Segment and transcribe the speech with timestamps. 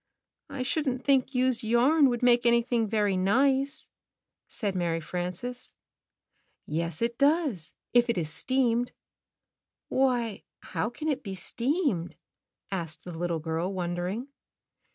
[0.49, 3.87] "I shouldn't think used yarn would make any thing very nice,"
[4.47, 5.75] said Mary Frances.
[6.65, 8.93] "Yes, it does, if it is steamed."
[9.89, 12.15] "Why, how can it be steamed?"
[12.71, 14.29] asked the little girl, wondering.